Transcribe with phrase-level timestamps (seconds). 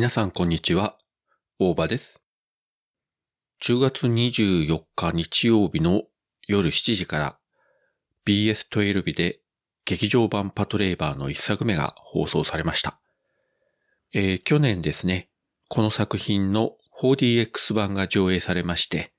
[0.00, 0.96] 皆さんこんにちは、
[1.58, 2.22] 大場です。
[3.62, 6.04] 10月24日日曜日の
[6.48, 7.38] 夜7時から
[8.26, 9.40] BS12 で
[9.84, 12.98] 劇場版パトレーバーの一作目が放送されました。
[14.14, 15.28] えー去年ですね、
[15.68, 19.12] この作品の 4DX 版が上映されまして、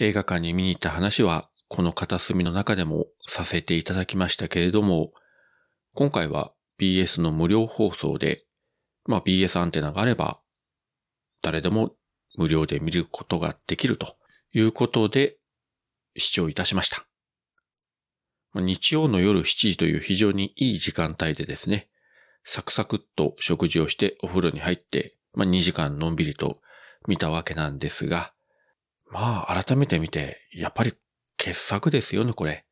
[0.00, 5.12] 映画館に見に行った話はこの片隅の中でもさせていただきましたけれども、
[5.92, 8.47] 今回は BS の無料放送で
[9.08, 10.38] まあ BS アンテナがあれば、
[11.42, 11.96] 誰でも
[12.36, 14.16] 無料で見ることができると
[14.52, 15.38] いうことで
[16.16, 17.06] 視聴いたしました。
[18.54, 21.88] 日曜の夜7時という非常にいい時間帯でですね、
[22.44, 26.60] サクサクっと食事をしてお風呂に入って、まあ2時間のんびりと
[27.06, 28.34] 見たわけなんですが、
[29.10, 30.92] まあ改めて見て、やっぱり
[31.38, 32.66] 傑作ですよね、これ。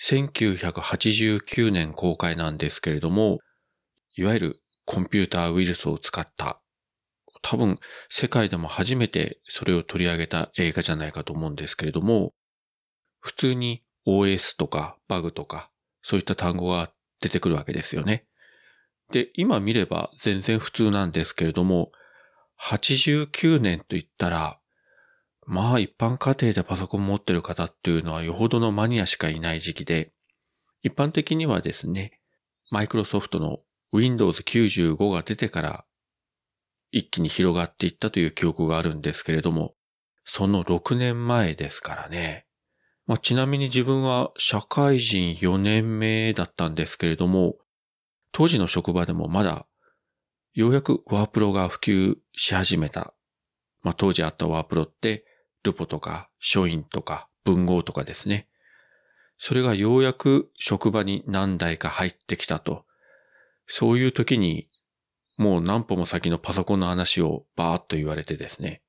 [0.00, 3.38] 1989年公開なんですけれども、
[4.16, 6.62] いわゆるコンピューターウイルスを使った、
[7.42, 12.32] 多分世界でも初めてそれを取り上げた映画じゃないかと思うんですけれども、
[13.20, 15.70] 普通に OS とかバグとか
[16.02, 18.26] そういった単語が出てくるわけですよね。
[19.10, 21.90] で、今見れば全然普通なんですけれども、
[22.60, 24.60] 89年と言ったら、
[25.46, 30.12] まあ一般家庭でパソコン持ってる方っていうのはよほどのマニアしかいない時期で、
[30.82, 32.20] 一般的にはですね、
[32.70, 33.60] マイクロソフトの
[33.96, 35.84] Windows 95が出てから
[36.90, 39.74] 一気に広がっていったという記憶があるんですけれども、
[40.24, 42.46] その6年前ですからね。
[43.06, 47.56] まあ、ちなみに自分は社会人4年目だったんですけれども、
[48.32, 49.66] 当時の職場でもまだ
[50.54, 53.12] ようやくワープロが普及し始めた。
[53.82, 55.26] まあ、当時あったワープロって
[55.62, 58.48] ルポとか書院とか文豪とかですね。
[59.36, 62.85] それがようやく職場に何台か入ってきたと。
[63.66, 64.68] そういう時に、
[65.36, 68.82] もう何歩も先のパソコンの話をバーッと言われてですね。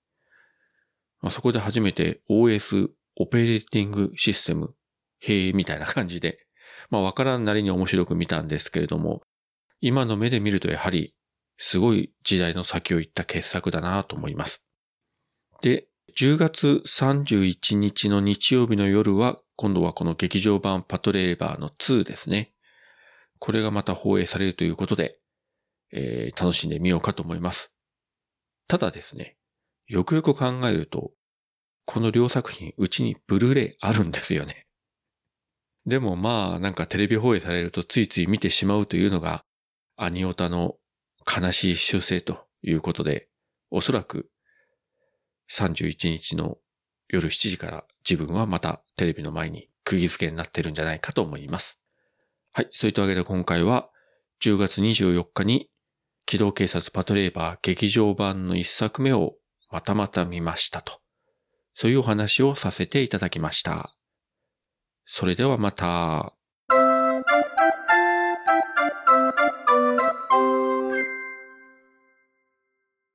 [1.22, 4.76] まあ、そこで初めて OS、オペレーティングシステム、
[5.20, 6.46] へえ、みたいな感じで、
[6.90, 9.24] まあわからんなりに面白く見たんですけれども、
[9.82, 11.14] 今の目で見るとやはり、
[11.58, 14.64] すごい時代の先を行った傑作だなと思います。
[15.62, 22.54] で、10月31日の日曜日の夜は、今度はこの劇場版パトレーバーの2ですね。
[23.40, 25.20] これがまた放映されるということで、
[25.94, 27.74] えー楽しんでみようかと思います。
[28.68, 29.38] ただですね、
[29.88, 31.12] よくよく考えると、
[31.86, 34.66] この両作品、うちにブルーレイあるんですよね。
[35.86, 39.46] でもまあ、なんかテレビ放映されるとついつい見てしまうというのが、
[39.96, 40.76] アニオタの
[41.26, 43.30] 悲しい習性ということで、
[43.72, 44.30] おそらく
[45.50, 46.58] 31日の
[47.08, 51.80] 夜7時から自分はまたテレビの前に釘付けになってるんじゃないかと思います。
[52.58, 52.70] はい。
[52.72, 53.88] そういったわけで今回は
[54.42, 55.70] 10月24日に
[56.26, 59.36] 機動警察パトレーバー劇場版の一作目を
[59.72, 61.00] またまた見ましたと。
[61.76, 63.96] そういうお話をさせていただきました。
[65.06, 66.37] それではまた。